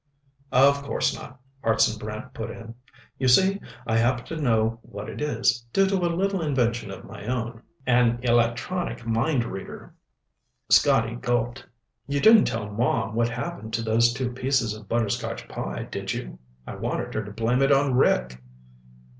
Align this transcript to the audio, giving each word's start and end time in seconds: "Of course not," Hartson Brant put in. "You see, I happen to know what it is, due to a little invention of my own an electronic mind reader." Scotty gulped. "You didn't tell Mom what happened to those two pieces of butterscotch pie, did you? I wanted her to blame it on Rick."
"Of 0.51 0.81
course 0.81 1.13
not," 1.13 1.39
Hartson 1.63 1.99
Brant 1.99 2.33
put 2.33 2.49
in. 2.49 2.73
"You 3.19 3.27
see, 3.27 3.61
I 3.85 3.97
happen 3.97 4.25
to 4.25 4.35
know 4.41 4.79
what 4.81 5.07
it 5.07 5.21
is, 5.21 5.63
due 5.73 5.85
to 5.85 5.95
a 5.95 6.09
little 6.15 6.41
invention 6.41 6.89
of 6.89 7.03
my 7.05 7.27
own 7.27 7.61
an 7.85 8.17
electronic 8.23 9.05
mind 9.05 9.43
reader." 9.45 9.93
Scotty 10.69 11.17
gulped. 11.17 11.67
"You 12.07 12.19
didn't 12.19 12.45
tell 12.45 12.67
Mom 12.67 13.13
what 13.13 13.29
happened 13.29 13.73
to 13.75 13.83
those 13.83 14.11
two 14.11 14.31
pieces 14.31 14.73
of 14.73 14.87
butterscotch 14.89 15.47
pie, 15.47 15.83
did 15.83 16.13
you? 16.15 16.39
I 16.65 16.77
wanted 16.77 17.13
her 17.13 17.23
to 17.23 17.29
blame 17.31 17.61
it 17.61 17.71
on 17.71 17.93
Rick." 17.93 18.41